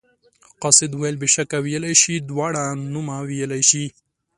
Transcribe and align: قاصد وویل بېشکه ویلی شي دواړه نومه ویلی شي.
قاصد 0.61 0.89
وویل 0.93 1.15
بېشکه 1.23 1.57
ویلی 1.61 1.93
شي 2.01 2.15
دواړه 2.29 2.63
نومه 2.93 3.17
ویلی 3.27 3.61
شي. 3.69 3.85